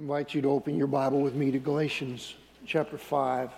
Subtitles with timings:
[0.00, 3.50] invite you to open your Bible with me to Galatians chapter 5.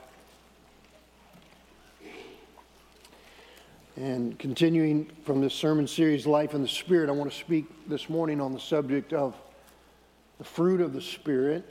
[3.95, 8.09] And continuing from this sermon series, Life in the Spirit, I want to speak this
[8.09, 9.37] morning on the subject of
[10.39, 11.65] the fruit of the Spirit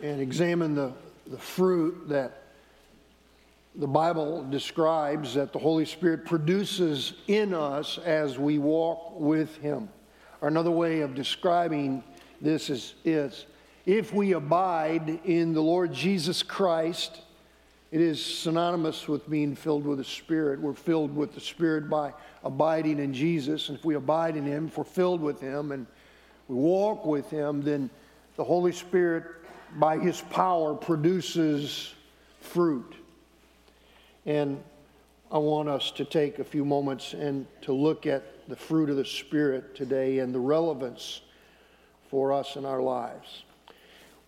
[0.00, 0.92] and examine the,
[1.26, 2.44] the fruit that
[3.74, 9.88] the Bible describes that the Holy Spirit produces in us as we walk with Him.
[10.42, 12.04] Or another way of describing
[12.40, 13.46] this is, is
[13.86, 17.20] if we abide in the Lord Jesus Christ,
[17.90, 20.60] it is synonymous with being filled with the Spirit.
[20.60, 22.12] We're filled with the Spirit by
[22.42, 23.68] abiding in Jesus.
[23.68, 25.86] And if we abide in Him, if we're filled with Him and
[26.48, 27.90] we walk with Him, then
[28.36, 29.24] the Holy Spirit,
[29.76, 31.94] by His power, produces
[32.40, 32.96] fruit.
[34.26, 34.62] And
[35.30, 38.96] I want us to take a few moments and to look at the fruit of
[38.96, 41.20] the Spirit today and the relevance
[42.08, 43.44] for us in our lives.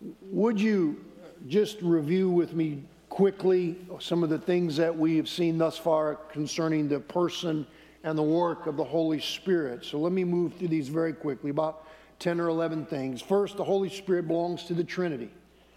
[0.01, 1.05] Would you
[1.47, 6.17] just review with me quickly some of the things that we have seen thus far
[6.17, 7.67] concerning the person
[8.05, 9.85] and the work of the Holy Spirit?
[9.85, 11.87] So let me move through these very quickly, about
[12.19, 13.23] 10 or 11 things.
[13.23, 15.31] First, the Holy Spirit belongs to the Trinity,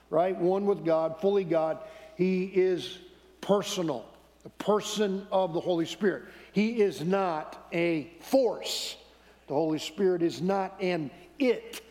[0.10, 0.38] right?
[0.38, 1.80] One with God, fully God.
[2.16, 3.00] He is
[3.40, 4.06] personal,
[4.44, 6.24] the person of the Holy Spirit.
[6.52, 8.98] He is not a force.
[9.48, 11.82] The Holy Spirit is not an it,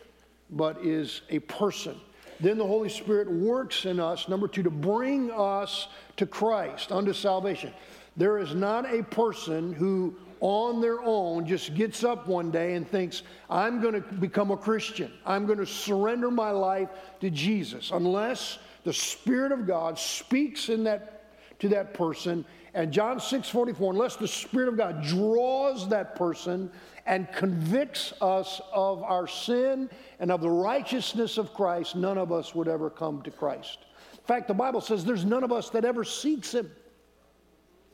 [0.51, 1.99] but is a person
[2.39, 5.87] then the Holy Spirit works in us, number two, to bring us
[6.17, 7.73] to Christ, unto salvation.
[8.17, 12.87] There is not a person who on their own just gets up one day and
[12.87, 15.11] thinks, I'm going to become a Christian.
[15.25, 17.91] I'm going to surrender my life to Jesus.
[17.91, 21.15] Unless the Spirit of God speaks in that
[21.59, 22.45] to that person.
[22.73, 26.71] And John 6 44, unless the Spirit of God draws that person
[27.05, 29.89] and convicts us of our sin
[30.19, 33.79] and of the righteousness of Christ, none of us would ever come to Christ.
[34.13, 36.71] In fact, the Bible says there's none of us that ever seeks Him.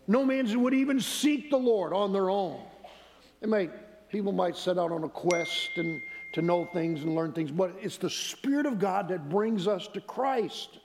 [0.07, 2.61] No man would even seek the Lord on their own.
[3.39, 6.01] They might, people might set out on a quest and
[6.33, 9.87] to know things and learn things, but it's the Spirit of God that brings us
[9.93, 10.79] to Christ.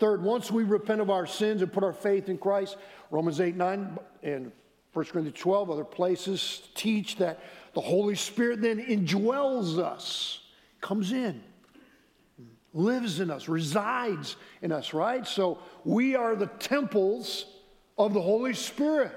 [0.00, 2.78] Third, once we repent of our sins and put our faith in Christ,
[3.10, 4.50] Romans 8, 9, and
[4.94, 7.38] 1 Corinthians 12, other places teach that
[7.74, 10.40] the Holy Spirit then indwells us,
[10.80, 11.42] comes in,
[12.72, 15.26] lives in us, resides in us, right?
[15.26, 17.44] So we are the temples
[17.98, 19.12] of the Holy Spirit.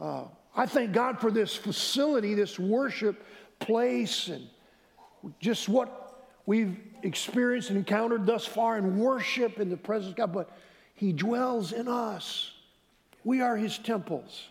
[0.00, 3.24] Uh, I thank God for this facility, this worship
[3.58, 4.46] place, and
[5.40, 6.03] just what
[6.46, 10.50] we've experienced and encountered thus far in worship in the presence of God, but
[10.94, 12.52] He dwells in us.
[13.24, 14.48] We are His temples.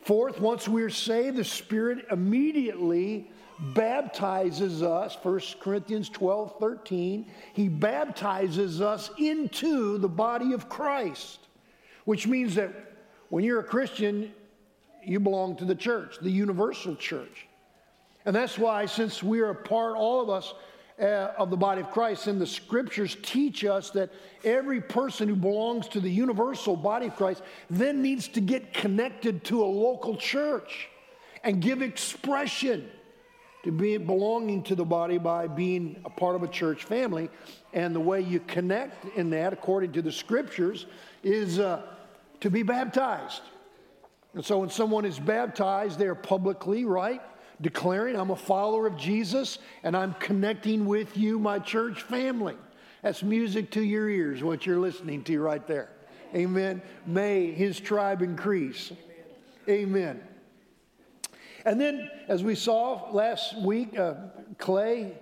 [0.00, 7.26] Fourth, once we're saved, the Spirit immediately baptizes us, 1 Corinthians 12 13.
[7.54, 11.38] He baptizes us into the body of Christ,
[12.04, 12.70] which means that
[13.30, 14.32] when you're a Christian,
[15.02, 17.46] you belong to the church, the universal church.
[18.26, 20.54] And that's why, since we are a part, all of us,
[21.00, 22.26] uh, of the body of Christ.
[22.26, 24.10] And the scriptures teach us that
[24.44, 29.44] every person who belongs to the universal body of Christ then needs to get connected
[29.44, 30.88] to a local church
[31.42, 32.88] and give expression
[33.64, 37.30] to be belonging to the body by being a part of a church family.
[37.72, 40.86] And the way you connect in that, according to the scriptures,
[41.22, 41.82] is uh,
[42.40, 43.42] to be baptized.
[44.34, 47.22] And so when someone is baptized, they're publicly, right?
[47.60, 52.56] Declaring I'm a follower of Jesus and I'm connecting with you, my church family.
[53.02, 55.90] That's music to your ears, what you're listening to right there.
[56.34, 56.82] Amen.
[57.06, 58.92] May his tribe increase.
[59.68, 60.20] Amen.
[61.64, 64.14] And then, as we saw last week, uh,
[64.58, 65.12] Clay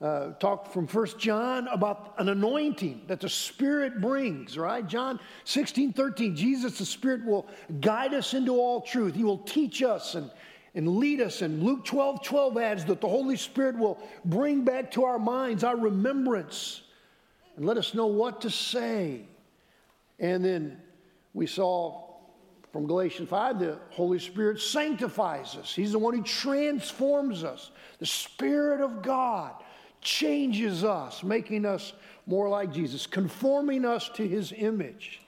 [0.00, 4.86] uh, talked from First John about an anointing that the Spirit brings, right?
[4.86, 6.36] John 16, 13.
[6.36, 7.46] Jesus, the Spirit, will
[7.80, 9.14] guide us into all truth.
[9.14, 10.30] He will teach us and
[10.76, 11.42] and lead us.
[11.42, 15.64] And Luke 12 12 adds that the Holy Spirit will bring back to our minds
[15.64, 16.82] our remembrance
[17.56, 19.22] and let us know what to say.
[20.20, 20.78] And then
[21.34, 22.04] we saw
[22.72, 27.70] from Galatians 5 the Holy Spirit sanctifies us, He's the one who transforms us.
[27.98, 29.54] The Spirit of God
[30.02, 31.94] changes us, making us
[32.26, 35.22] more like Jesus, conforming us to His image.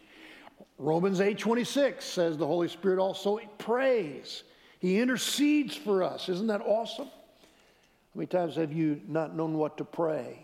[0.76, 4.44] Romans 8 26 says the Holy Spirit also prays
[4.78, 6.28] he intercedes for us.
[6.28, 7.06] Isn't that awesome?
[7.06, 10.38] How many times have you not known what to pray?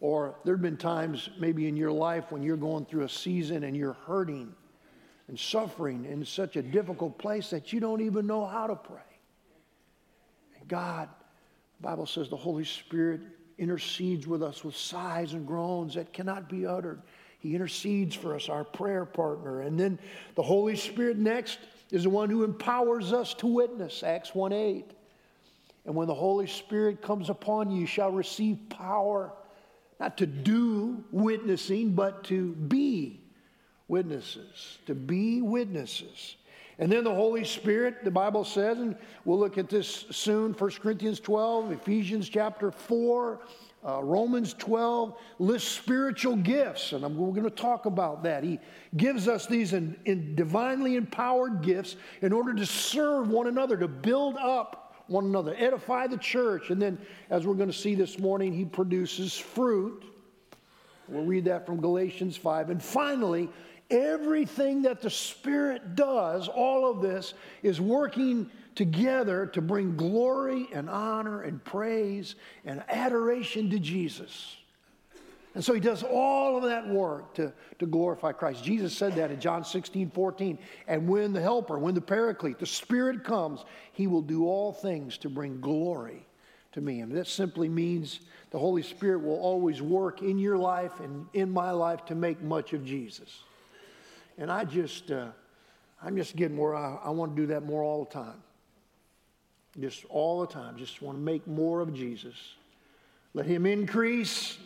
[0.00, 3.64] Or there have been times maybe in your life when you're going through a season
[3.64, 4.54] and you're hurting
[5.28, 9.00] and suffering in such a difficult place that you don't even know how to pray.
[10.58, 11.08] And God,
[11.80, 13.22] the Bible says the Holy Spirit
[13.56, 17.00] intercedes with us with sighs and groans that cannot be uttered.
[17.38, 19.60] He intercedes for us, our prayer partner.
[19.62, 19.98] And then
[20.34, 21.58] the Holy Spirit next
[21.94, 24.90] is the one who empowers us to witness, Acts 1 8.
[25.86, 29.32] And when the Holy Spirit comes upon you, you shall receive power,
[30.00, 33.20] not to do witnessing, but to be
[33.86, 34.78] witnesses.
[34.86, 36.36] To be witnesses.
[36.80, 40.70] And then the Holy Spirit, the Bible says, and we'll look at this soon 1
[40.82, 43.40] Corinthians 12, Ephesians chapter 4,
[43.86, 48.42] uh, Romans 12 lists spiritual gifts, and I'm, we're going to talk about that.
[48.42, 48.58] He
[48.96, 53.88] gives us these in, in divinely empowered gifts in order to serve one another, to
[53.88, 56.70] build up one another, edify the church.
[56.70, 56.98] And then,
[57.28, 60.04] as we're going to see this morning, he produces fruit.
[61.08, 62.70] We'll read that from Galatians 5.
[62.70, 63.50] And finally,
[63.90, 70.90] everything that the Spirit does, all of this, is working together to bring glory and
[70.90, 72.34] honor and praise
[72.64, 74.56] and adoration to Jesus.
[75.54, 78.64] And so he does all of that work to, to glorify Christ.
[78.64, 80.58] Jesus said that in John 16, 14.
[80.88, 85.16] And when the Helper, when the Paraclete, the Spirit comes, he will do all things
[85.18, 86.26] to bring glory
[86.72, 87.00] to me.
[87.00, 88.18] And that simply means
[88.50, 92.42] the Holy Spirit will always work in your life and in my life to make
[92.42, 93.44] much of Jesus.
[94.38, 95.28] And I just, uh,
[96.02, 98.42] I'm just getting where I, I want to do that more all the time.
[99.80, 100.76] Just all the time.
[100.76, 102.34] Just want to make more of Jesus.
[103.34, 104.58] Let him increase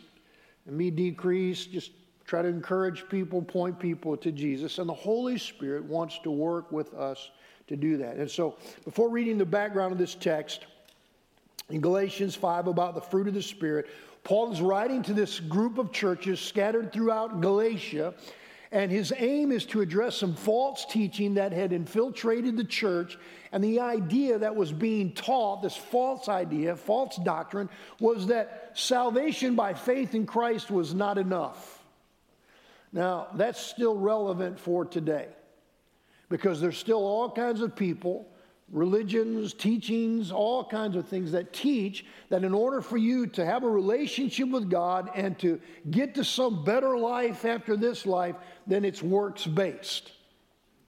[0.66, 1.64] and me decrease.
[1.64, 1.92] Just
[2.26, 4.78] try to encourage people, point people to Jesus.
[4.78, 7.30] And the Holy Spirit wants to work with us
[7.68, 8.16] to do that.
[8.16, 10.66] And so, before reading the background of this text,
[11.70, 13.88] in Galatians 5 about the fruit of the Spirit,
[14.24, 18.14] Paul is writing to this group of churches scattered throughout Galatia
[18.70, 23.18] and his aim is to address some false teaching that had infiltrated the church.
[23.50, 29.54] And the idea that was being taught, this false idea, false doctrine, was that salvation
[29.54, 31.82] by faith in Christ was not enough.
[32.92, 35.28] Now, that's still relevant for today
[36.28, 38.28] because there's still all kinds of people
[38.70, 43.64] religions, teachings, all kinds of things that teach that in order for you to have
[43.64, 45.60] a relationship with God and to
[45.90, 48.36] get to some better life after this life,
[48.66, 50.12] then it's works based,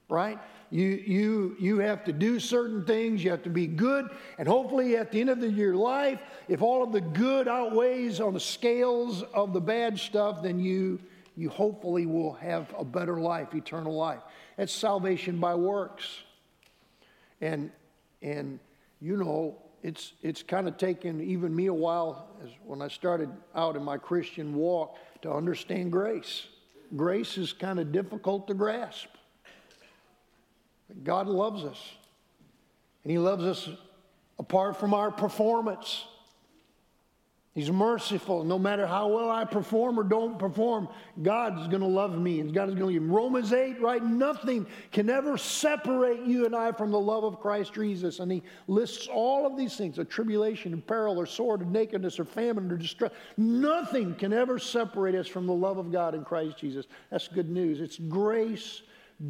[0.08, 0.38] right?
[0.70, 4.96] You, you, you have to do certain things, you have to be good, and hopefully
[4.96, 8.40] at the end of the, your life, if all of the good outweighs on the
[8.40, 11.00] scales of the bad stuff, then you,
[11.34, 14.20] you hopefully will have a better life, eternal life.
[14.56, 16.06] That's salvation by works.
[17.40, 17.70] And,
[18.22, 18.58] and
[19.00, 23.30] you know, it's, it's kind of taken even me a while as when I started
[23.54, 26.46] out in my Christian walk to understand grace.
[26.96, 29.08] Grace is kind of difficult to grasp.
[31.04, 31.92] God loves us,
[33.04, 33.68] and He loves us
[34.38, 36.04] apart from our performance.
[37.60, 38.42] He's merciful.
[38.42, 40.88] No matter how well I perform or don't perform,
[41.22, 43.10] God is going to love me and God is going to give.
[43.10, 44.02] Romans 8, right?
[44.02, 48.18] Nothing can ever separate you and I from the love of Christ Jesus.
[48.20, 52.18] And he lists all of these things a tribulation and peril or sword or nakedness
[52.18, 53.12] or famine or distress.
[53.36, 56.86] Nothing can ever separate us from the love of God in Christ Jesus.
[57.10, 57.82] That's good news.
[57.82, 58.80] It's grace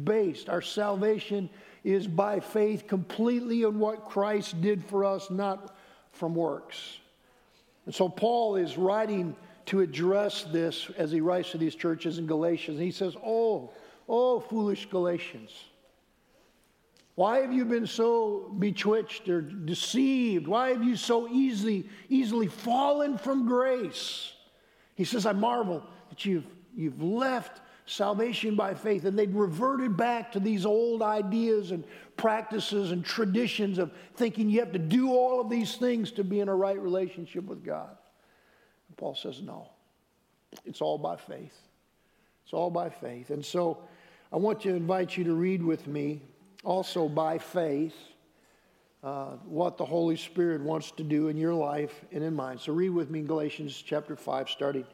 [0.05, 0.47] based.
[0.47, 1.49] Our salvation
[1.83, 5.75] is by faith completely in what Christ did for us, not
[6.13, 6.99] from works.
[7.91, 9.35] And so Paul is writing
[9.65, 12.77] to address this as he writes to these churches in Galatians.
[12.77, 13.73] And he says, Oh,
[14.07, 15.51] oh, foolish Galatians.
[17.15, 20.47] Why have you been so betwitched or deceived?
[20.47, 24.31] Why have you so easily, easily fallen from grace?
[24.95, 27.59] He says, I marvel that you've, you've left
[27.91, 29.05] salvation by faith.
[29.05, 31.83] And they'd reverted back to these old ideas and
[32.15, 36.39] practices and traditions of thinking you have to do all of these things to be
[36.39, 37.89] in a right relationship with God.
[38.87, 39.69] And Paul says, no,
[40.65, 41.55] it's all by faith.
[42.45, 43.29] It's all by faith.
[43.29, 43.79] And so
[44.31, 46.21] I want to invite you to read with me,
[46.63, 47.95] also by faith,
[49.03, 52.57] uh, what the Holy Spirit wants to do in your life and in mine.
[52.59, 54.85] So read with me Galatians chapter 5, starting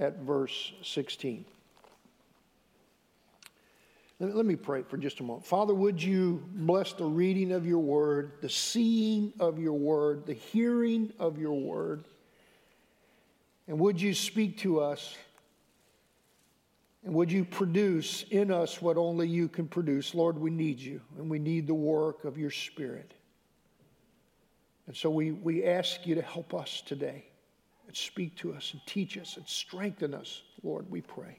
[0.00, 1.44] at verse 16.
[4.22, 5.44] Let me pray for just a moment.
[5.44, 10.34] Father, would you bless the reading of your word, the seeing of your word, the
[10.34, 12.04] hearing of your word?
[13.66, 15.16] And would you speak to us?
[17.04, 20.14] And would you produce in us what only you can produce?
[20.14, 23.14] Lord, we need you, and we need the work of your Spirit.
[24.86, 27.24] And so we, we ask you to help us today
[27.88, 31.38] and speak to us and teach us and strengthen us, Lord, we pray.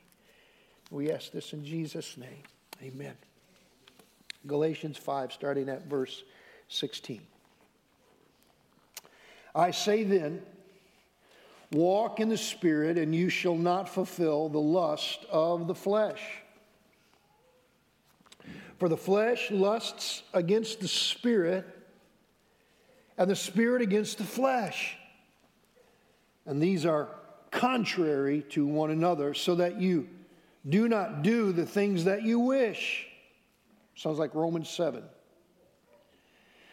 [0.91, 2.43] We ask this in Jesus' name.
[2.83, 3.13] Amen.
[4.45, 6.23] Galatians 5, starting at verse
[6.67, 7.21] 16.
[9.55, 10.41] I say then,
[11.71, 16.21] Walk in the Spirit, and you shall not fulfill the lust of the flesh.
[18.77, 21.65] For the flesh lusts against the Spirit,
[23.17, 24.97] and the Spirit against the flesh.
[26.45, 27.07] And these are
[27.49, 30.09] contrary to one another, so that you
[30.67, 33.05] do not do the things that you wish.
[33.95, 35.03] Sounds like Romans 7.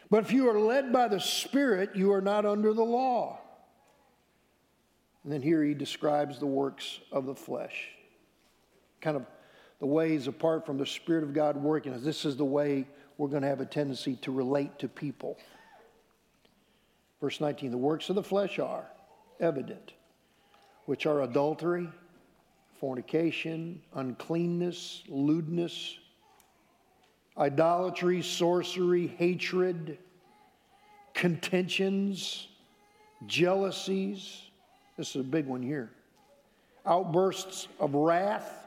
[0.09, 3.39] But if you are led by the Spirit, you are not under the law.
[5.23, 7.89] And then here he describes the works of the flesh,
[9.01, 9.25] kind of
[9.79, 11.97] the ways apart from the Spirit of God working.
[12.03, 15.37] This is the way we're going to have a tendency to relate to people.
[17.19, 18.85] Verse 19 The works of the flesh are
[19.39, 19.93] evident,
[20.85, 21.87] which are adultery,
[22.81, 25.99] fornication, uncleanness, lewdness,
[27.37, 29.99] idolatry, sorcery, hatred,
[31.13, 32.47] contentions,
[33.27, 34.49] jealousies.
[34.97, 35.91] This is a big one here.
[36.87, 38.65] Outbursts of wrath.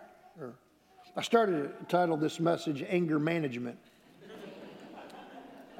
[1.16, 3.78] I started to title this message Anger Management.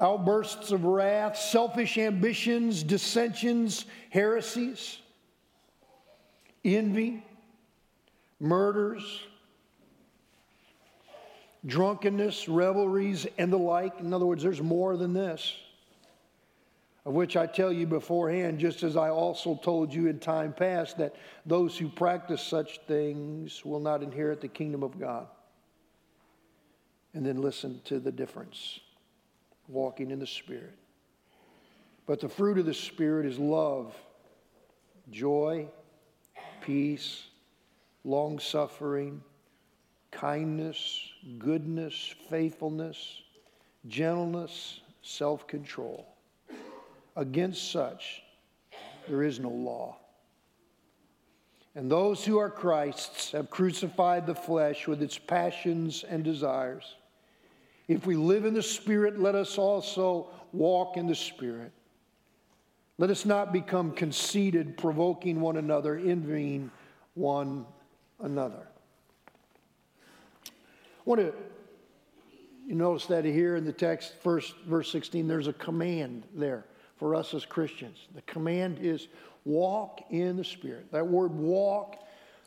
[0.01, 4.97] Outbursts of wrath, selfish ambitions, dissensions, heresies,
[6.65, 7.23] envy,
[8.39, 9.21] murders,
[11.65, 13.99] drunkenness, revelries, and the like.
[13.99, 15.55] In other words, there's more than this,
[17.05, 20.97] of which I tell you beforehand, just as I also told you in time past,
[20.97, 21.15] that
[21.45, 25.27] those who practice such things will not inherit the kingdom of God.
[27.13, 28.79] And then listen to the difference
[29.67, 30.73] walking in the Spirit.
[32.05, 33.95] But the fruit of the Spirit is love,
[35.09, 35.67] joy,
[36.61, 37.23] peace,
[38.05, 39.21] long suffering,
[40.11, 41.09] kindness,
[41.39, 43.23] goodness, faithfulness,
[43.87, 46.07] gentleness, self control.
[47.17, 48.21] Against such,
[49.09, 49.97] there is no law.
[51.73, 56.95] And those who are Christ's have crucified the flesh with its passions and desires.
[57.87, 61.71] If we live in the Spirit, let us also walk in the Spirit.
[62.97, 66.71] Let us not become conceited, provoking one another, envying
[67.13, 67.65] one
[68.19, 68.67] another.
[70.47, 70.51] I
[71.05, 71.33] want to
[72.67, 76.65] you notice that here in the text, first verse 16, there's a command there
[76.97, 78.07] for us as Christians.
[78.15, 79.07] The command is
[79.43, 80.91] walk in the Spirit.
[80.91, 81.97] That word walk,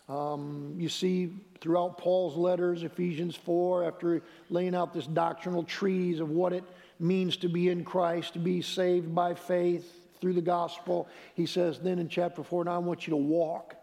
[0.08, 6.30] um, you see throughout Paul's letters, Ephesians 4, after laying out this doctrinal treatise of
[6.30, 6.64] what it
[6.98, 11.78] means to be in Christ, to be saved by faith through the gospel, he says
[11.78, 13.76] then in chapter 4, now I want you to walk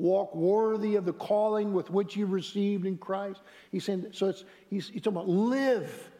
[0.00, 3.40] walk worthy of the calling with which you've received in Christ.
[3.70, 6.10] He's saying, so it's, he's, he's talking about live.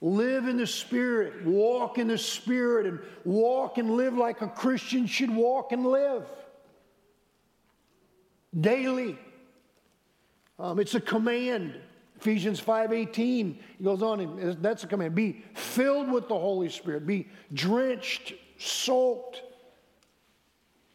[0.00, 5.06] Live in the Spirit, walk in the Spirit, and walk and live like a Christian
[5.06, 6.26] should walk and live
[8.58, 9.18] daily.
[10.58, 11.74] Um, it's a command.
[12.20, 13.58] Ephesians 5:18.
[13.78, 15.14] He goes on, and that's a command.
[15.14, 17.06] Be filled with the Holy Spirit.
[17.06, 19.42] Be drenched, soaked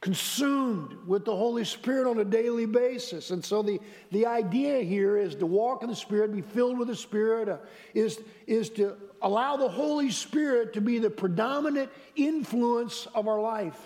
[0.02, 3.30] consumed with the Holy Spirit on a daily basis.
[3.30, 3.80] And so the,
[4.12, 7.58] the idea here is to walk in the Spirit, be filled with the Spirit, uh,
[7.94, 13.80] is, is to allow the Holy Spirit to be the predominant influence of our life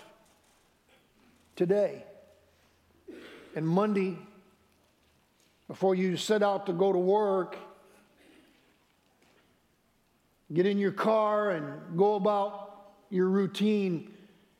[1.54, 2.02] today.
[3.54, 4.16] And Monday,
[5.68, 7.58] before you set out to go to work,
[10.50, 14.15] get in your car and go about your routine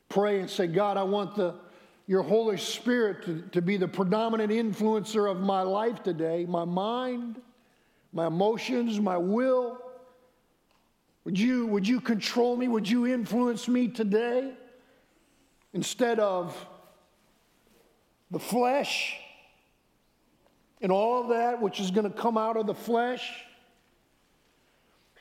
[0.09, 1.55] pray and say, God, I want the,
[2.07, 7.41] your Holy Spirit to, to be the predominant influencer of my life today, my mind,
[8.13, 9.81] my emotions, my will.
[11.25, 12.69] Would you, would you control me?
[12.69, 14.53] Would you influence me today?
[15.73, 16.57] Instead of
[18.31, 19.17] the flesh
[20.81, 23.29] and all that which is going to come out of the flesh.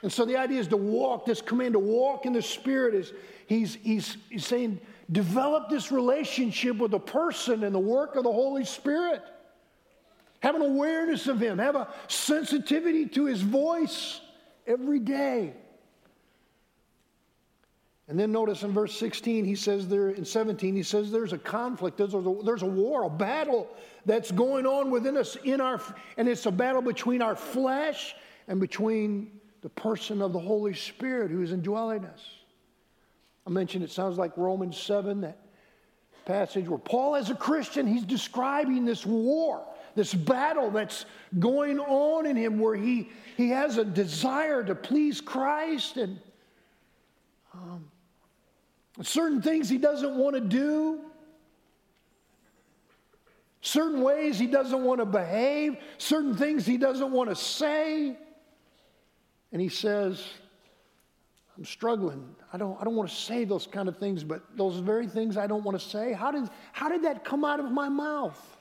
[0.02, 3.14] And so the idea is to walk, this command to walk in the Spirit is
[3.46, 4.80] he's, he's, he's saying,
[5.12, 9.22] develop this relationship with the person and the work of the Holy Spirit.
[10.42, 14.22] Have an awareness of Him, have a sensitivity to His voice
[14.68, 15.54] every day.
[18.08, 21.40] And then notice in verse 16, he says there, in 17, he says there's a
[21.40, 23.68] conflict, there's a, there's a war, a battle
[24.06, 25.82] that's going on within us in our,
[26.18, 28.16] and it's a battle between our flesh
[28.48, 32.22] and between the person of the Holy Spirit who is indwelling us.
[33.46, 35.40] I mentioned it sounds like Romans 7, that
[36.26, 39.64] passage where Paul, as a Christian, he's describing this war,
[39.96, 41.06] this battle that's
[41.38, 46.20] going on in him where he, he has a desire to please Christ and
[47.54, 47.86] um,
[49.02, 51.02] certain things he doesn't want to do.
[53.62, 58.18] certain ways he doesn't want to behave, certain things he doesn't want to say.
[59.52, 60.24] And he says,
[61.58, 62.36] I'm struggling.
[62.52, 65.38] I don't, I don't want to say those kind of things, but those very things
[65.38, 68.58] I don't want to say, how did, how did that come out of my mouth?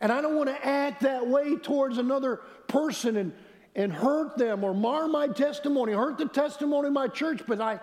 [0.00, 3.32] And I don't want to act that way towards another person and,
[3.74, 7.80] and hurt them or mar my testimony, hurt the testimony of my church, but I,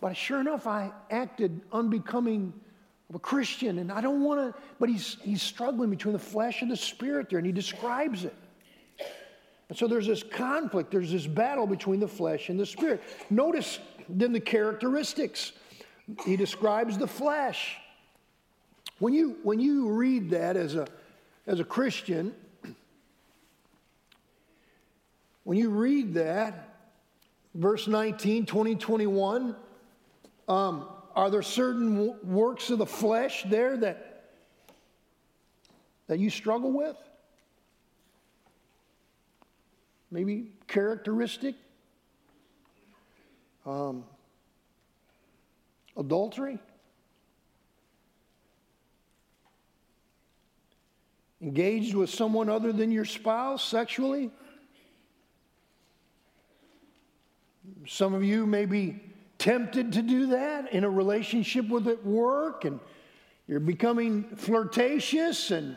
[0.00, 2.54] but sure enough, I acted unbecoming
[3.08, 6.62] of a Christian, and I don't want to, but he's, he's struggling between the flesh
[6.62, 8.34] and the spirit there, and he describes it.
[9.68, 13.02] And so there's this conflict, there's this battle between the flesh and the spirit.
[13.30, 15.52] Notice then the characteristics.
[16.24, 17.76] He describes the flesh.
[18.98, 20.86] When you, when you read that as a,
[21.46, 22.32] as a Christian,
[25.44, 26.74] when you read that,
[27.54, 29.56] verse 19, 20, 21,
[30.48, 34.30] um, are there certain works of the flesh there that,
[36.06, 36.96] that you struggle with?
[40.10, 41.54] Maybe characteristic?
[43.64, 44.04] Um,
[45.96, 46.58] adultery?
[51.42, 54.30] Engaged with someone other than your spouse sexually?
[57.86, 59.00] Some of you may be
[59.38, 62.80] tempted to do that in a relationship with at work and
[63.46, 65.76] you're becoming flirtatious and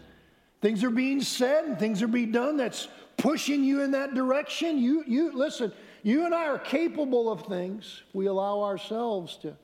[0.61, 2.87] things are being said and things are being done that's
[3.19, 4.77] pushing you in that direction?
[4.77, 5.71] You you listen
[6.01, 8.03] you and i are capable of things.
[8.13, 9.55] We allow ourselves to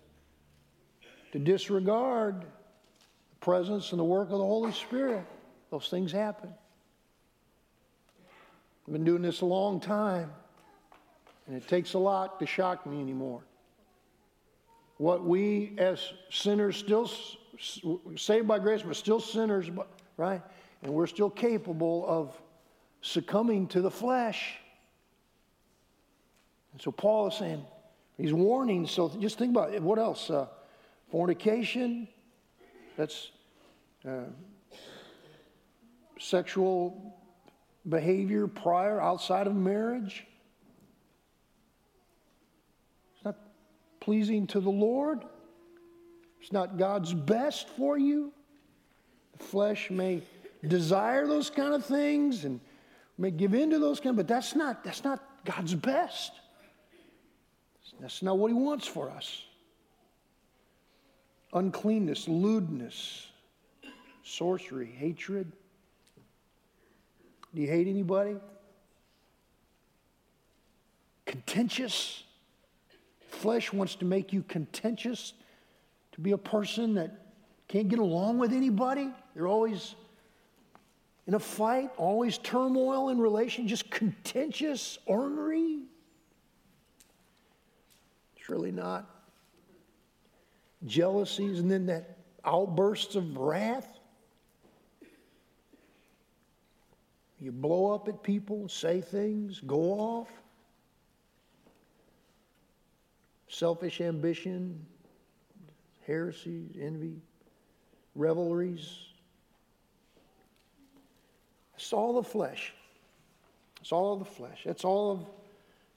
[1.32, 5.26] to disregard the presence and the work of the holy spirit.
[5.70, 6.54] Those things happen.
[8.88, 10.32] I've been doing this a long time
[11.48, 13.42] and it takes a lot to shock me anymore.
[14.98, 17.12] What we as sinners still
[18.16, 19.70] saved by grace, but still sinners,
[20.18, 20.42] right?
[20.84, 22.42] And we're still capable of
[23.06, 24.56] succumbing to the flesh.
[26.74, 27.64] And so Paul is saying,
[28.18, 28.88] he's warning.
[28.88, 29.82] So just think about it.
[29.82, 30.30] What else?
[30.30, 30.48] Uh,
[31.12, 32.08] fornication.
[32.98, 33.30] That's
[34.08, 34.24] uh,
[36.20, 37.16] sexual
[37.88, 40.26] behavior prior, outside of marriage.
[43.16, 43.38] It's not
[44.00, 45.24] pleasing to the Lord.
[46.42, 48.34] It's not God's best for you.
[49.38, 50.24] The flesh may
[50.68, 52.60] desire those kind of things and
[53.18, 56.32] may give in to those kind, but that's not that's not God's best.
[58.00, 59.44] That's not what He wants for us.
[61.54, 63.28] Uncleanness, lewdness,
[64.24, 65.52] sorcery, hatred.
[67.54, 68.36] Do you hate anybody?
[71.26, 72.24] Contentious
[73.30, 75.34] flesh wants to make you contentious,
[76.14, 77.12] to be a person that
[77.68, 79.10] can't get along with anybody.
[79.34, 79.96] They're always
[81.28, 85.80] in a fight, always turmoil in relation, just contentious, ornery.
[88.36, 89.10] Surely not.
[90.86, 93.88] Jealousies and then that outbursts of wrath.
[97.42, 100.30] You blow up at people, say things, go off.
[103.56, 104.86] selfish ambition,
[106.06, 107.22] heresies, envy,
[108.14, 109.14] revelries.
[111.86, 112.74] It's all the flesh.
[113.80, 114.64] It's all the flesh.
[114.66, 115.20] It's all of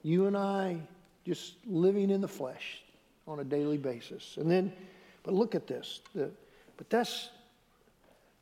[0.03, 0.77] you and I
[1.25, 2.83] just living in the flesh
[3.27, 4.37] on a daily basis.
[4.37, 4.71] And then,
[5.23, 6.01] but look at this.
[6.13, 6.29] The,
[6.77, 7.31] but that's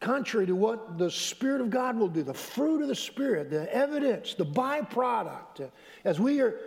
[0.01, 2.21] contrary to what the Spirit of God will do.
[2.21, 5.71] The fruit of the Spirit, the evidence, the byproduct.
[6.03, 6.59] As we are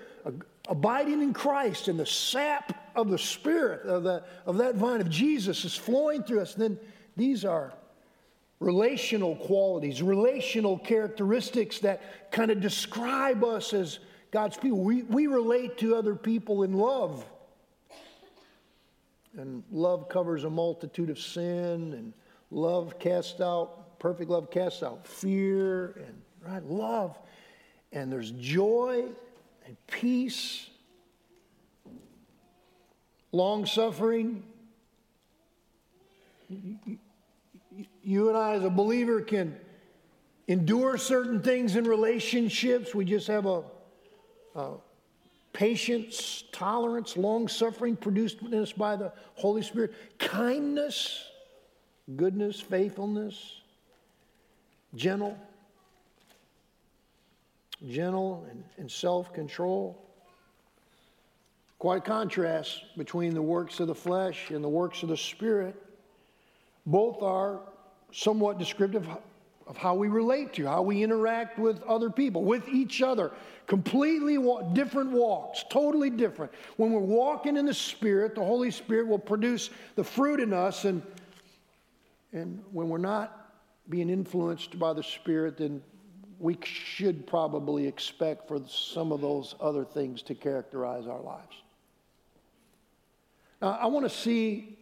[0.66, 5.11] abiding in Christ and the sap of the Spirit of, the, of that vine of
[5.11, 6.79] Jesus is flowing through us, then
[7.19, 7.75] these are
[8.61, 13.99] relational qualities, relational characteristics that kind of describe us as
[14.31, 14.79] God's people.
[14.79, 17.25] We, we relate to other people in love.
[19.37, 22.12] And love covers a multitude of sin, and
[22.51, 27.16] love casts out, perfect love casts out fear, and right, love.
[27.92, 29.05] And there's joy
[29.66, 30.68] and peace,
[33.33, 34.42] long suffering.
[38.11, 39.57] You and I, as a believer, can
[40.49, 42.92] endure certain things in relationships.
[42.92, 43.62] We just have a,
[44.57, 44.73] a
[45.53, 51.23] patience, tolerance, long suffering produced in us by the Holy Spirit, kindness,
[52.16, 53.61] goodness, faithfulness,
[54.96, 55.38] gentle
[57.88, 60.05] gentle and, and self control.
[61.79, 65.81] Quite contrast between the works of the flesh and the works of the Spirit.
[66.85, 67.61] Both are
[68.12, 69.09] somewhat descriptive
[69.70, 73.31] of how we relate to, how we interact with other people, with each other.
[73.68, 74.37] Completely
[74.73, 76.51] different walks, totally different.
[76.77, 80.85] When we're walking in the Spirit, the Holy Spirit will produce the fruit in us.
[80.87, 81.03] And,
[82.33, 83.53] and when we're not
[83.88, 85.81] being influenced by the Spirit, then
[86.40, 91.55] we should probably expect for some of those other things to characterize our lives.
[93.62, 94.79] Now, I want to see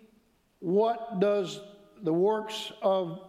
[0.61, 1.61] what does
[2.03, 3.21] the works of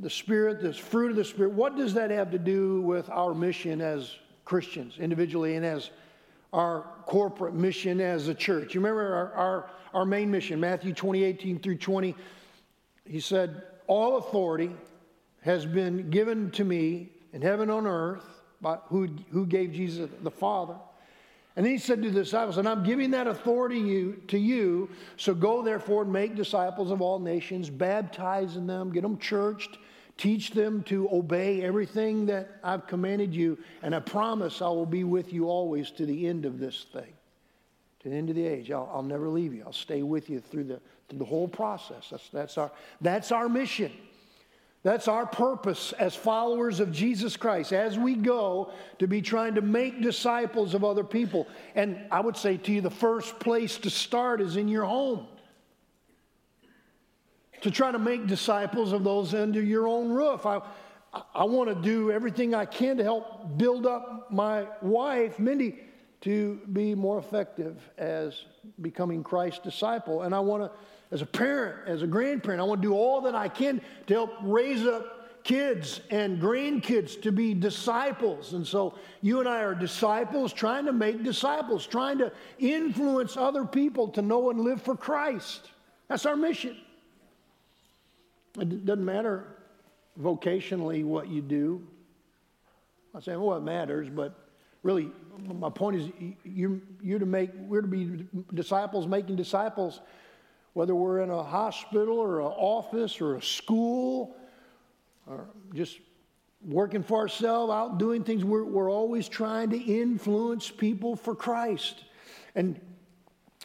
[0.00, 3.34] the Spirit, this fruit of the Spirit, what does that have to do with our
[3.34, 5.90] mission as Christians, individually, and as
[6.52, 8.74] our corporate mission as a church?
[8.74, 12.14] You remember our, our, our main mission, Matthew 20, 18 through 20.
[13.04, 14.70] He said, All authority
[15.42, 18.24] has been given to me in heaven and on earth,
[18.60, 20.76] by who, who gave Jesus the Father.
[21.56, 24.90] And then he said to the disciples, And I'm giving that authority you, to you,
[25.16, 29.78] so go therefore and make disciples of all nations, baptizing them, get them churched,
[30.16, 35.04] teach them to obey everything that I've commanded you, and I promise I will be
[35.04, 37.12] with you always to the end of this thing,
[38.00, 38.72] to the end of the age.
[38.72, 39.62] I'll, I'll never leave you.
[39.64, 42.08] I'll stay with you through the, through the whole process.
[42.10, 43.92] That's, that's, our, that's our mission.
[44.84, 49.62] That's our purpose as followers of Jesus Christ as we go to be trying to
[49.62, 51.48] make disciples of other people.
[51.74, 55.26] And I would say to you, the first place to start is in your home.
[57.62, 60.44] To try to make disciples of those under your own roof.
[60.44, 60.60] I,
[61.34, 65.80] I want to do everything I can to help build up my wife, Mindy,
[66.20, 68.44] to be more effective as
[68.82, 70.22] becoming Christ's disciple.
[70.22, 70.70] And I want to
[71.14, 74.14] as a parent, as a grandparent, I want to do all that I can to
[74.14, 78.52] help raise up kids and grandkids to be disciples.
[78.52, 83.64] And so you and I are disciples trying to make disciples, trying to influence other
[83.64, 85.70] people to know and live for Christ.
[86.08, 86.76] That's our mission.
[88.58, 89.44] It doesn't matter
[90.20, 91.86] vocationally what you do.
[93.14, 94.34] I'm saying, well, it matters, but
[94.82, 96.08] really, my point is,
[96.42, 100.00] you, you're to make, we're to be disciples, making disciples
[100.74, 104.36] whether we're in a hospital or an office or a school
[105.26, 105.98] or just
[106.66, 112.04] working for ourselves, out doing things, we're, we're always trying to influence people for Christ.
[112.54, 112.80] And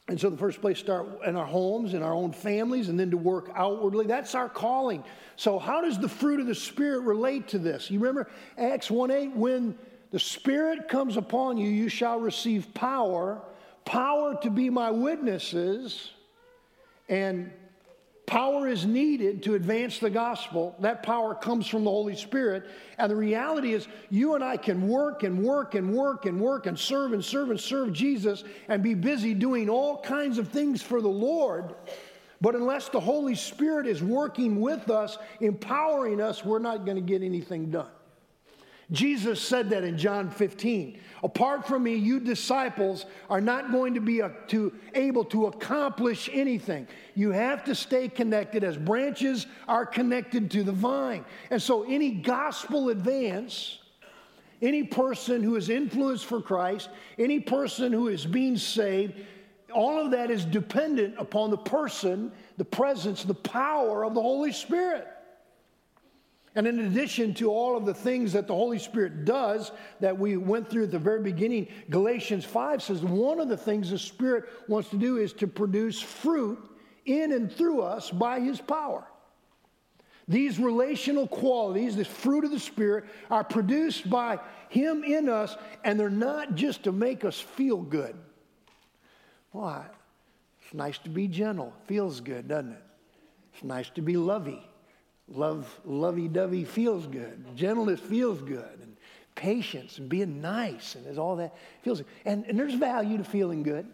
[0.07, 3.11] and so the first place start in our homes, in our own families, and then
[3.11, 4.07] to work outwardly.
[4.07, 5.03] That's our calling.
[5.35, 7.91] So how does the fruit of the Spirit relate to this?
[7.91, 9.77] You remember Acts 1 8, when
[10.09, 13.43] the Spirit comes upon you, you shall receive power,
[13.85, 16.09] power to be my witnesses
[17.09, 17.51] and
[18.29, 20.75] power is needed to advance the gospel.
[20.79, 22.69] That power comes from the Holy Spirit.
[22.99, 26.67] And the reality is, you and I can work and work and work and work
[26.67, 30.81] and serve and serve and serve Jesus and be busy doing all kinds of things
[30.81, 31.73] for the Lord.
[32.39, 37.01] But unless the Holy Spirit is working with us, empowering us, we're not going to
[37.01, 37.89] get anything done.
[38.91, 40.99] Jesus said that in John 15.
[41.21, 46.29] Apart from me, you disciples are not going to be a, to, able to accomplish
[46.33, 46.87] anything.
[47.13, 51.23] You have to stay connected as branches are connected to the vine.
[51.51, 53.77] And so, any gospel advance,
[54.61, 59.13] any person who is influenced for Christ, any person who is being saved,
[59.71, 64.51] all of that is dependent upon the person, the presence, the power of the Holy
[64.51, 65.07] Spirit.
[66.59, 70.35] And in addition to all of the things that the Holy Spirit does that we
[70.35, 74.43] went through at the very beginning, Galatians 5 says one of the things the Spirit
[74.67, 76.59] wants to do is to produce fruit
[77.05, 79.07] in and through us by His power.
[80.27, 85.97] These relational qualities, this fruit of the Spirit, are produced by Him in us, and
[85.97, 88.17] they're not just to make us feel good.
[89.53, 89.85] Why?
[90.65, 91.71] It's nice to be gentle.
[91.87, 92.83] Feels good, doesn't it?
[93.53, 94.68] It's nice to be lovey
[95.31, 97.45] love, lovey-dovey feels good.
[97.55, 98.79] Gentleness feels good.
[98.81, 98.95] And
[99.35, 102.07] patience and being nice and all that feels good.
[102.25, 103.87] And, and there's value to feeling good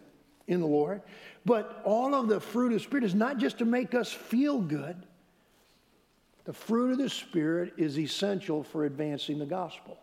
[0.46, 1.02] in the Lord.
[1.44, 4.60] But all of the fruit of the Spirit is not just to make us feel
[4.60, 4.96] good.
[6.44, 9.98] The fruit of the Spirit is essential for advancing the gospel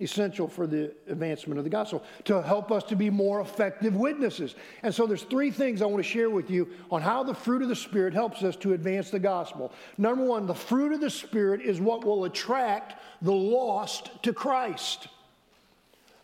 [0.00, 4.54] essential for the advancement of the gospel to help us to be more effective witnesses.
[4.82, 7.62] And so there's three things I want to share with you on how the fruit
[7.62, 9.72] of the spirit helps us to advance the gospel.
[9.98, 15.08] Number 1, the fruit of the spirit is what will attract the lost to Christ.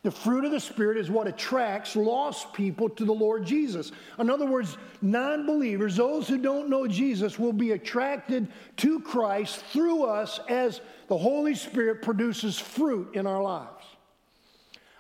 [0.07, 3.91] The fruit of the Spirit is what attracts lost people to the Lord Jesus.
[4.21, 9.65] In other words, non believers, those who don't know Jesus, will be attracted to Christ
[9.73, 13.85] through us as the Holy Spirit produces fruit in our lives.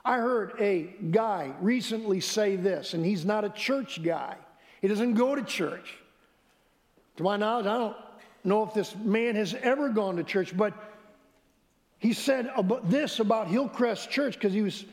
[0.05, 4.35] I heard a guy recently say this, and he's not a church guy,
[4.83, 5.99] he doesn't go to church.
[7.19, 7.97] To my knowledge, I don't
[8.42, 10.75] know if this man has ever gone to church, but
[12.01, 12.51] he said
[12.83, 14.85] this about Hillcrest Church because he was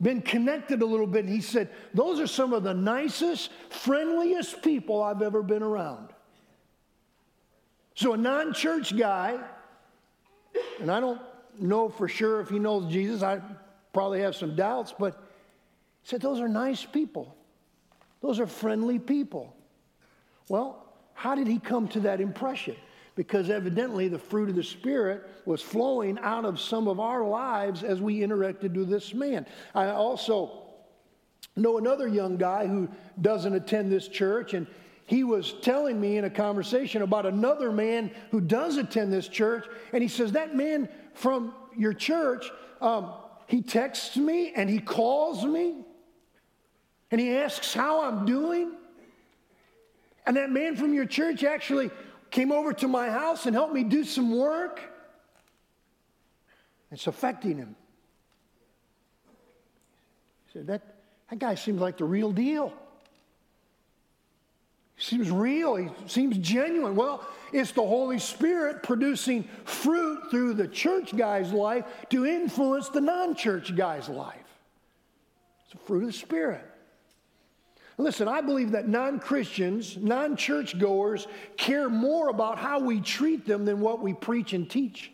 [0.00, 1.24] been connected a little bit.
[1.24, 6.08] And he said, Those are some of the nicest, friendliest people I've ever been around.
[7.94, 9.38] So, a non church guy,
[10.80, 11.20] and I don't
[11.58, 13.40] know for sure if he knows Jesus, I
[13.92, 15.14] probably have some doubts, but
[16.02, 17.34] he said, Those are nice people.
[18.20, 19.54] Those are friendly people.
[20.48, 22.76] Well, how did he come to that impression?
[23.16, 27.84] Because evidently the fruit of the Spirit was flowing out of some of our lives
[27.84, 29.46] as we interacted with this man.
[29.74, 30.62] I also
[31.56, 32.88] know another young guy who
[33.20, 34.66] doesn't attend this church, and
[35.06, 39.66] he was telling me in a conversation about another man who does attend this church,
[39.92, 42.50] and he says, That man from your church,
[42.80, 43.12] um,
[43.46, 45.84] he texts me and he calls me
[47.10, 48.72] and he asks how I'm doing.
[50.26, 51.90] And that man from your church actually
[52.34, 54.80] came over to my house and helped me do some work.
[56.90, 57.76] It's affecting him.
[60.46, 60.82] He said, That,
[61.30, 62.72] that guy seems like the real deal.
[64.96, 65.76] He seems real.
[65.76, 66.96] He seems genuine.
[66.96, 73.00] Well, it's the Holy Spirit producing fruit through the church guy's life to influence the
[73.00, 74.34] non church guy's life.
[75.62, 76.68] It's the fruit of the Spirit.
[77.96, 83.64] Listen, I believe that non Christians, non churchgoers care more about how we treat them
[83.64, 85.12] than what we preach and teach.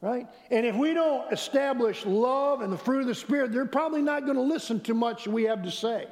[0.00, 0.26] Right?
[0.50, 4.24] And if we don't establish love and the fruit of the Spirit, they're probably not
[4.24, 6.06] going to listen to much we have to say.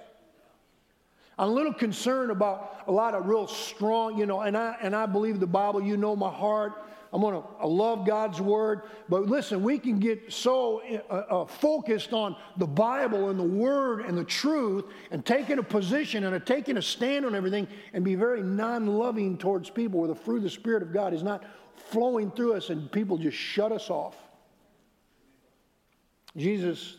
[1.38, 4.94] I'm a little concerned about a lot of real strong, you know, and I, and
[4.94, 6.72] I believe the Bible, you know my heart.
[7.14, 8.82] I'm going to love God's word.
[9.08, 14.00] But listen, we can get so uh, uh, focused on the Bible and the word
[14.00, 18.04] and the truth and taking a position and a, taking a stand on everything and
[18.04, 21.22] be very non loving towards people where the fruit of the Spirit of God is
[21.22, 21.44] not
[21.76, 24.16] flowing through us and people just shut us off.
[26.36, 26.96] Jesus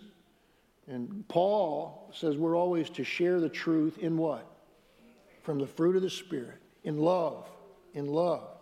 [0.87, 4.49] and Paul says we're always to share the truth in what?
[5.41, 7.49] From the fruit of the Spirit, in love,
[7.93, 8.54] in love.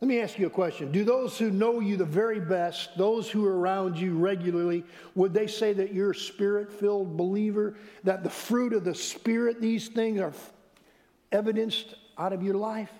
[0.00, 0.90] Let me ask you a question.
[0.90, 4.82] Do those who know you the very best, those who are around you regularly,
[5.14, 7.74] would they say that you're a spirit filled believer?
[8.04, 10.32] That the fruit of the Spirit, these things are
[11.32, 12.90] evidenced out of your life?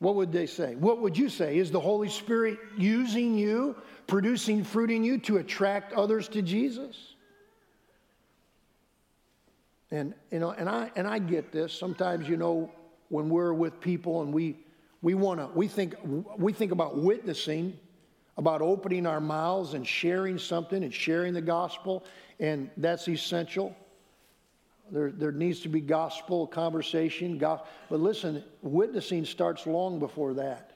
[0.00, 0.74] What would they say?
[0.74, 1.58] What would you say?
[1.58, 3.76] Is the Holy Spirit using you,
[4.06, 7.14] producing fruit in you to attract others to Jesus?
[9.90, 11.72] And you know, and I and I get this.
[11.72, 12.70] Sometimes, you know,
[13.08, 14.56] when we're with people and we
[15.02, 15.94] we want to, we think,
[16.36, 17.78] we think about witnessing,
[18.36, 22.04] about opening our mouths and sharing something and sharing the gospel,
[22.38, 23.74] and that's essential.
[24.90, 27.38] There, there needs to be gospel conversation.
[27.38, 30.72] But listen, witnessing starts long before that.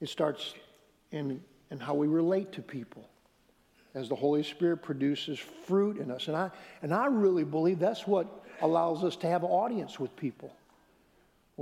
[0.00, 0.54] It starts
[1.12, 3.08] in, in how we relate to people
[3.94, 6.28] as the Holy Spirit produces fruit in us.
[6.28, 6.50] And I,
[6.82, 10.52] and I really believe that's what allows us to have audience with people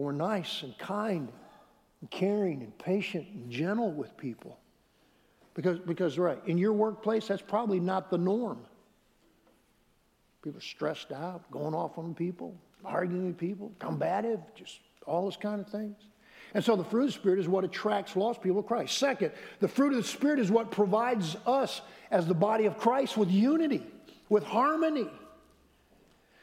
[0.03, 1.33] we're nice and kind
[2.01, 4.59] and caring and patient and gentle with people.
[5.55, 8.59] Because, because right, in your workplace, that's probably not the norm.
[10.43, 12.55] People are stressed out, going off on people,
[12.85, 15.97] arguing with people, combative, just all those kind of things.
[16.55, 18.99] And so the fruit of the Spirit is what attracts lost people to Christ.
[18.99, 21.81] Second, the fruit of the Spirit is what provides us
[22.11, 23.83] as the body of Christ with unity,
[24.29, 25.09] with harmony.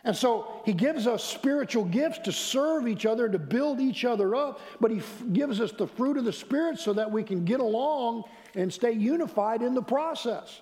[0.06, 4.36] And so he gives us spiritual gifts to serve each other, to build each other
[4.36, 7.46] up, but he f- gives us the fruit of the Spirit so that we can
[7.46, 10.62] get along and stay unified in the process.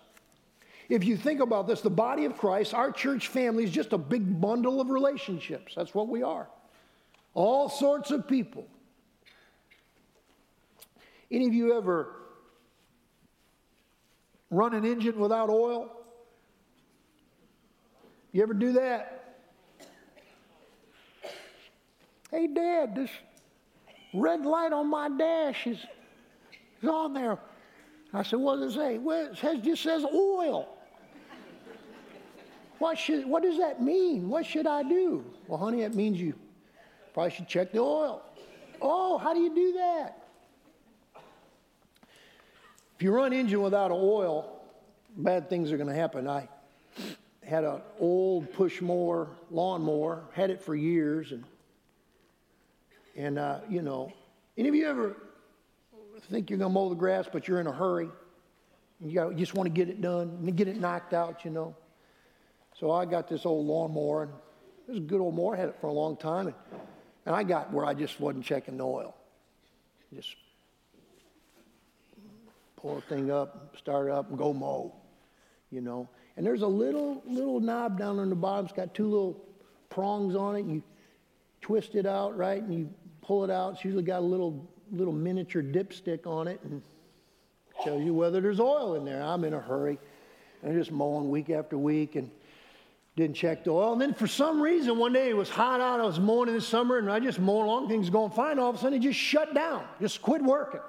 [0.89, 3.97] If you think about this, the body of Christ, our church family is just a
[3.97, 5.73] big bundle of relationships.
[5.75, 6.47] That's what we are.
[7.33, 8.67] All sorts of people.
[11.31, 12.13] Any of you ever
[14.51, 15.89] run an engine without oil?
[18.33, 19.20] You ever do that?
[22.31, 23.09] Hey, Dad, this
[24.13, 25.77] red light on my dash is,
[26.81, 27.37] is on there.
[28.13, 28.97] I said, What does it say?
[28.97, 30.77] Well, it says, just says oil.
[32.79, 34.27] What, should, what does that mean?
[34.27, 35.23] What should I do?
[35.47, 36.33] Well, honey, that means you
[37.13, 38.23] probably should check the oil.
[38.81, 40.17] Oh, how do you do that?
[42.95, 44.61] If you run engine without oil,
[45.15, 46.27] bad things are going to happen.
[46.27, 46.47] I
[47.43, 51.43] had an old push mower, lawnmower, had it for years, and
[53.15, 54.11] and, uh, you know,
[54.57, 55.15] any of you ever
[56.29, 58.09] think you're going to mow the grass, but you're in a hurry?
[58.99, 61.51] You, got, you just want to get it done and get it knocked out, you
[61.51, 61.75] know?
[62.79, 64.31] So I got this old lawnmower, and
[64.87, 65.55] it was a good old mower.
[65.55, 66.47] I had it for a long time.
[66.47, 66.55] And
[67.25, 69.15] And I got where I just wasn't checking the oil.
[70.13, 70.35] Just
[72.75, 74.93] pull the thing up, start it up, and go mow,
[75.71, 76.09] you know.
[76.35, 78.65] And there's a little little knob down on the bottom.
[78.65, 79.45] It's got two little
[79.89, 80.65] prongs on it.
[80.65, 80.81] You
[81.61, 82.89] twist it out, right, and you
[83.31, 83.75] pull it out.
[83.75, 86.81] It's usually got a little little miniature dipstick on it and
[87.81, 89.23] shows you whether there's oil in there.
[89.23, 89.97] I'm in a hurry.
[90.61, 92.29] And I'm just mowing week after week and
[93.15, 93.93] didn't check the oil.
[93.93, 96.01] And then for some reason, one day it was hot out.
[96.01, 97.87] I was mowing in the summer and I just mowing along.
[97.87, 98.59] Things going fine.
[98.59, 100.81] All of a sudden, it just shut down, just quit working.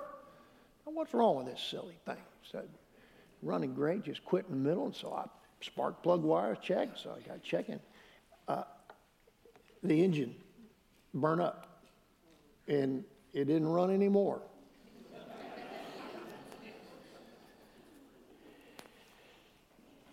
[0.85, 2.17] Now, what's wrong with this silly thing?
[2.51, 2.69] Said,
[3.41, 4.87] running great, just quit in the middle.
[4.87, 5.27] And so I
[5.61, 6.99] spark plug wires checked.
[6.99, 7.79] So I got checking.
[8.49, 8.65] Uh,
[9.85, 10.35] the engine
[11.15, 11.69] burn up
[12.68, 14.42] and it didn't run anymore.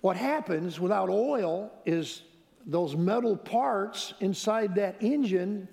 [0.02, 2.22] what happens without oil is
[2.66, 5.68] those metal parts inside that engine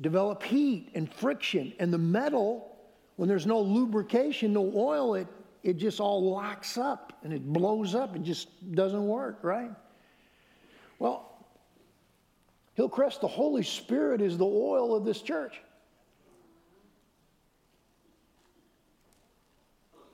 [0.00, 1.72] develop heat and friction.
[1.78, 2.76] And the metal,
[3.16, 5.26] when there's no lubrication, no oil, it,
[5.62, 8.16] it just all locks up and it blows up.
[8.16, 9.70] It just doesn't work, right?
[10.98, 11.29] Well,
[12.80, 15.60] Hillcrest, the Holy Spirit is the oil of this church.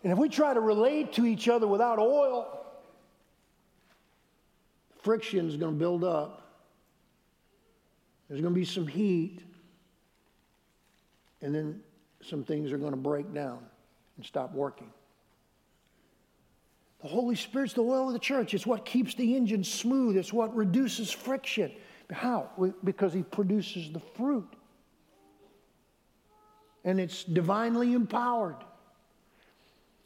[0.02, 2.66] And if we try to relate to each other without oil,
[5.00, 6.42] friction is going to build up.
[8.28, 9.42] There's going to be some heat.
[11.42, 11.80] And then
[12.20, 13.60] some things are going to break down
[14.16, 14.90] and stop working.
[17.00, 18.54] The Holy Spirit's the oil of the church.
[18.54, 21.70] It's what keeps the engine smooth, it's what reduces friction.
[22.12, 22.50] How?
[22.84, 24.48] Because He produces the fruit.
[26.84, 28.56] And it's divinely empowered.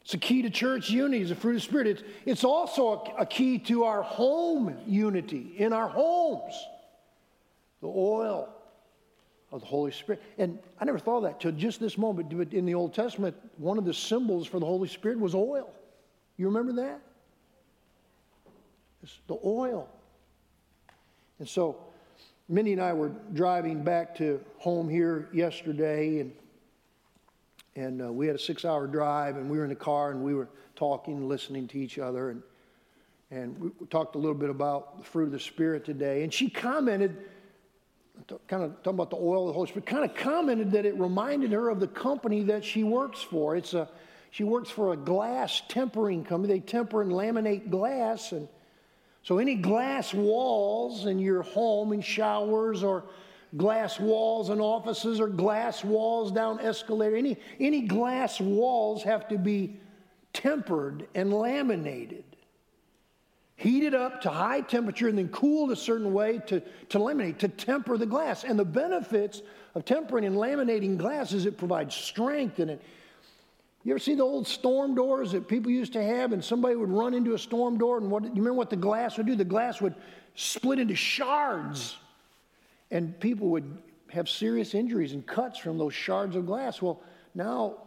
[0.01, 1.87] It's a key to church unity, it's a fruit of the Spirit.
[1.87, 6.55] It's, it's also a, a key to our home unity in our homes.
[7.81, 8.49] The oil
[9.51, 10.21] of the Holy Spirit.
[10.37, 12.35] And I never thought of that till just this moment.
[12.35, 15.71] But in the Old Testament, one of the symbols for the Holy Spirit was oil.
[16.37, 17.01] You remember that?
[19.03, 19.89] It's the oil.
[21.39, 21.77] And so,
[22.51, 26.33] Minnie and I were driving back to home here yesterday, and
[27.75, 30.21] and uh, we had a six hour drive, and we were in the car and
[30.21, 32.31] we were talking, listening to each other.
[32.31, 32.43] And,
[33.29, 36.23] and we talked a little bit about the fruit of the Spirit today.
[36.23, 37.15] And she commented,
[38.47, 40.99] kind of talking about the oil of the Holy Spirit, kind of commented that it
[40.99, 43.55] reminded her of the company that she works for.
[43.55, 43.87] It's a,
[44.31, 46.55] she works for a glass tempering company.
[46.55, 48.33] They temper and laminate glass.
[48.33, 48.49] And
[49.23, 53.03] so any glass walls in your home and showers or
[53.57, 57.15] glass walls in offices or glass walls down escalator.
[57.15, 59.79] Any, any glass walls have to be
[60.33, 62.23] tempered and laminated.
[63.57, 67.47] Heated up to high temperature and then cooled a certain way to, to laminate, to
[67.47, 68.43] temper the glass.
[68.43, 69.43] And the benefits
[69.75, 72.81] of tempering and laminating glass is it provides strength and it.
[73.83, 76.91] You ever see the old storm doors that people used to have, and somebody would
[76.91, 79.35] run into a storm door, and what you remember what the glass would do?
[79.35, 79.95] The glass would
[80.35, 81.97] split into shards
[82.91, 83.77] and people would
[84.11, 86.81] have serious injuries and cuts from those shards of glass.
[86.81, 87.01] Well,
[87.33, 87.77] now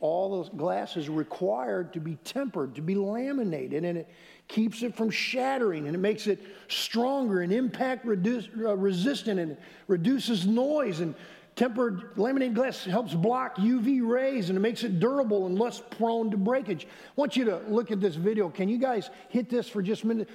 [0.00, 4.08] all those glass is required to be tempered, to be laminated, and it
[4.46, 9.56] keeps it from shattering and it makes it stronger and impact reduce, uh, resistant and
[9.88, 11.16] reduces noise and
[11.58, 16.30] Tempered laminated glass helps block UV rays and it makes it durable and less prone
[16.30, 16.86] to breakage.
[16.86, 18.48] I want you to look at this video.
[18.48, 20.28] Can you guys hit this for just a minute?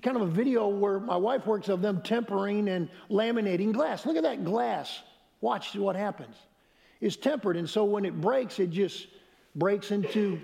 [0.00, 4.06] Kind of a video where my wife works of them tempering and laminating glass.
[4.06, 5.02] Look at that glass.
[5.42, 6.34] Watch what happens.
[7.02, 9.08] It's tempered, and so when it breaks, it just
[9.56, 10.40] breaks into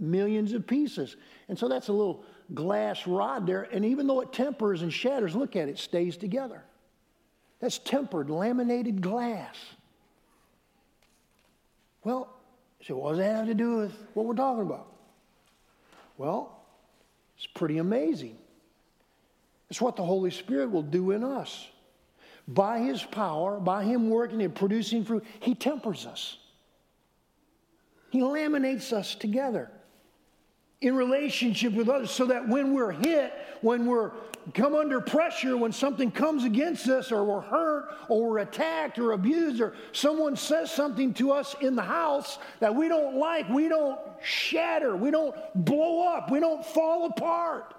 [0.00, 1.14] millions of pieces.
[1.48, 3.68] And so that's a little glass rod there.
[3.72, 6.64] And even though it tempers and shatters, look at it, it stays together.
[7.60, 9.56] That's tempered, laminated glass.
[12.02, 12.34] Well,
[12.82, 14.86] so what does that have to do with what we're talking about?
[16.16, 16.58] Well,
[17.36, 18.38] it's pretty amazing.
[19.68, 21.68] It's what the Holy Spirit will do in us.
[22.48, 26.38] By His power, by Him working and producing fruit, He tempers us.
[28.10, 29.70] He laminates us together
[30.80, 34.12] in relationship with others so that when we're hit, when we're
[34.54, 39.12] come under pressure, when something comes against us or we're hurt or we're attacked or
[39.12, 43.68] abused or someone says something to us in the house that we don't like, we
[43.68, 47.74] don't shatter, we don't blow up, we don't fall apart.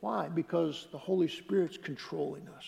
[0.00, 0.28] Why?
[0.28, 2.64] Because the Holy Spirit's controlling us.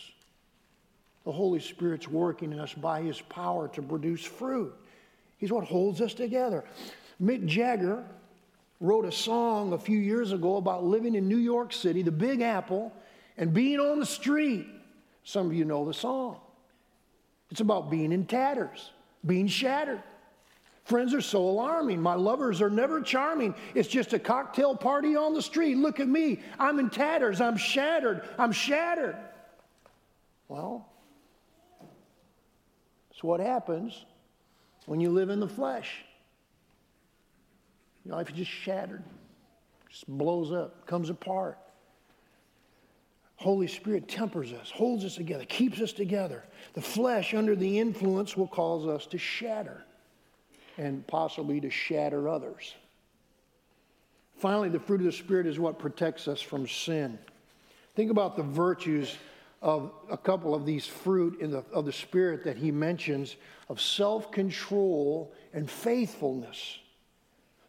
[1.25, 4.73] The Holy Spirit's working in us by His power to produce fruit.
[5.39, 6.65] He's what holds us together.
[7.23, 8.05] Mick Jagger
[8.85, 12.43] wrote a song a few years ago about living in New York City, the Big
[12.43, 12.93] Apple,
[13.39, 14.67] and being on the street.
[15.25, 16.39] Some of you know the song.
[17.51, 18.91] It's about being in tatters,
[19.25, 20.03] being shattered.
[20.85, 22.01] Friends are so alarming.
[22.03, 23.55] My lovers are never charming.
[23.75, 25.77] It's just a cocktail party on the street.
[25.77, 26.41] Look at me.
[26.59, 27.41] I'm in tatters.
[27.41, 28.29] I'm shattered.
[28.39, 29.17] I'm shattered.
[30.49, 30.87] Well,
[33.11, 34.05] it's what happens
[34.85, 36.04] when you live in the flesh.
[38.05, 39.03] Your life is just shattered,
[39.89, 41.59] just blows up, comes apart.
[43.37, 46.45] Holy Spirit tempers us, holds us together, keeps us together.
[46.75, 49.85] The flesh, under the influence, will cause us to shatter
[50.79, 52.75] and possibly to shatter others.
[54.37, 57.19] Finally, the fruit of the Spirit is what protects us from sin.
[57.95, 59.17] Think about the virtues
[59.63, 63.37] of a couple of these fruit the, of the Spirit that he mentions
[63.69, 66.79] of self control and faithfulness.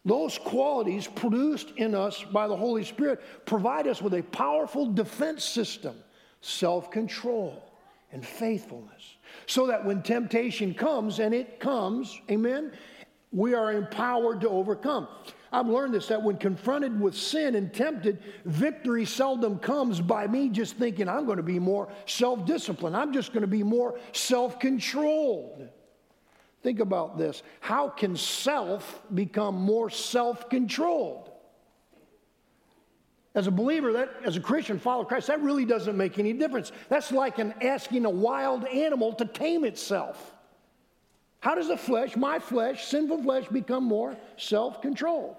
[0.06, 5.44] Those qualities produced in us by the Holy Spirit provide us with a powerful defense
[5.44, 5.96] system,
[6.40, 7.72] self control
[8.12, 9.16] and faithfulness.
[9.46, 12.72] So that when temptation comes, and it comes, amen,
[13.32, 15.08] we are empowered to overcome.
[15.52, 20.48] I've learned this that when confronted with sin and tempted, victory seldom comes by me
[20.50, 22.96] just thinking I'm going to be more self disciplined.
[22.96, 25.68] I'm just going to be more self controlled.
[26.66, 27.44] Think about this.
[27.60, 31.30] How can self become more self controlled?
[33.36, 36.72] As a believer, that as a Christian follow Christ, that really doesn't make any difference.
[36.88, 40.34] That's like an asking a wild animal to tame itself.
[41.38, 45.36] How does the flesh, my flesh, sinful flesh, become more self controlled?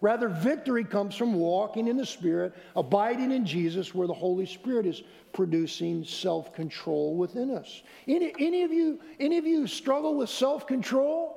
[0.00, 4.86] Rather, victory comes from walking in the Spirit, abiding in Jesus, where the Holy Spirit
[4.86, 7.82] is producing self control within us.
[8.08, 11.36] Any, any, of you, any of you struggle with self control?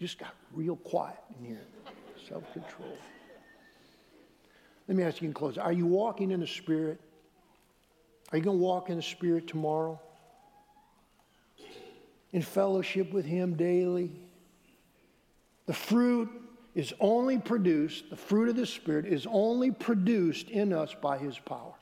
[0.00, 1.60] Just got real quiet in here.
[2.28, 2.96] Self control.
[4.88, 5.58] Let me ask you in close.
[5.58, 7.00] Are you walking in the Spirit?
[8.32, 10.00] Are you going to walk in the Spirit tomorrow?
[12.32, 14.12] in fellowship with Him daily.
[15.70, 16.28] The fruit
[16.74, 21.38] is only produced, the fruit of the Spirit is only produced in us by His
[21.38, 21.74] power.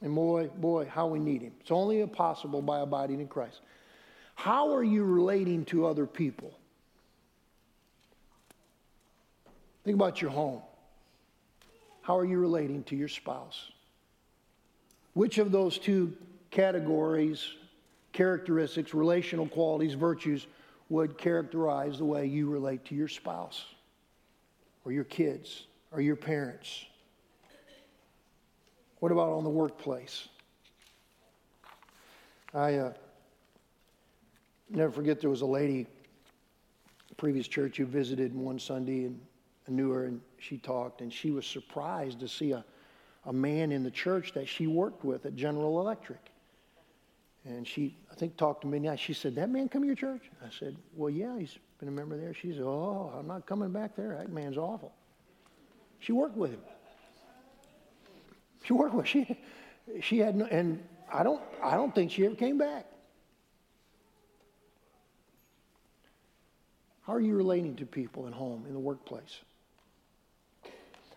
[0.00, 1.54] And boy, boy, how we need Him.
[1.60, 3.62] It's only possible by abiding in Christ.
[4.36, 6.56] How are you relating to other people?
[9.84, 10.62] Think about your home.
[12.02, 13.72] How are you relating to your spouse?
[15.14, 16.16] Which of those two
[16.52, 17.44] categories
[18.12, 20.46] characteristics, relational qualities, virtues
[20.88, 23.64] would characterize the way you relate to your spouse
[24.84, 26.84] or your kids or your parents?
[29.00, 30.28] What about on the workplace?
[32.54, 32.92] I uh,
[34.70, 35.86] never forget there was a lady,
[37.16, 39.20] previous church who visited one Sunday and
[39.66, 42.64] I knew her and she talked and she was surprised to see a,
[43.26, 46.20] a man in the church that she worked with at General Electric.
[47.44, 48.96] And she, I think, talked to me now.
[48.96, 50.22] She said, That man come to your church?
[50.44, 52.34] I said, Well, yeah, he's been a member there.
[52.34, 54.16] She said, Oh, I'm not coming back there.
[54.18, 54.92] That man's awful.
[56.00, 56.60] She worked with him.
[58.64, 59.38] She worked with she
[60.00, 60.82] she had no and
[61.12, 62.84] I don't I don't think she ever came back.
[67.02, 69.40] How are you relating to people at home, in the workplace?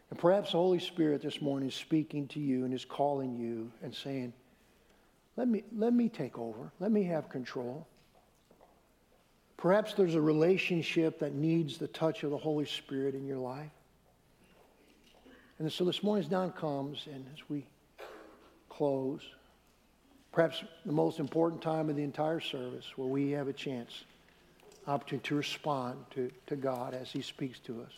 [0.10, 3.70] And perhaps the Holy Spirit this morning is speaking to you and is calling you
[3.84, 4.32] and saying,
[5.42, 6.72] let me, let me take over.
[6.80, 7.88] Let me have control.
[9.58, 13.72] Perhaps there's a relationship that needs the touch of the Holy Spirit in your life.
[15.58, 17.66] And so this morning's dawn comes, and as we
[18.70, 19.22] close,
[20.32, 24.04] perhaps the most important time of the entire service where we have a chance,
[24.86, 27.94] opportunity to respond to, to God as He speaks to us.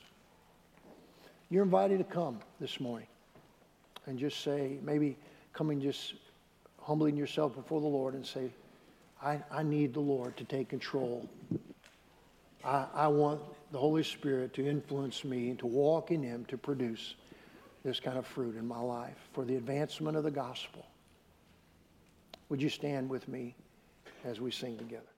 [1.49, 3.07] You're invited to come this morning
[4.05, 5.17] and just say, maybe
[5.51, 6.13] come and just
[6.83, 8.49] humbling yourself before the Lord and say,
[9.21, 11.29] I, I need the Lord to take control.
[12.63, 16.57] I, I want the Holy Spirit to influence me and to walk in Him to
[16.57, 17.15] produce
[17.83, 20.85] this kind of fruit in my life for the advancement of the gospel.
[22.49, 23.55] Would you stand with me
[24.23, 25.12] as we sing together?